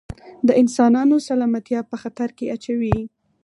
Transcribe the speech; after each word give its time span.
د 0.47 0.49
انسانانو 0.61 1.15
سلامتیا 1.29 1.79
په 1.89 1.95
خطر 2.01 2.29
کې 2.37 2.51
اچوي. 2.55 2.97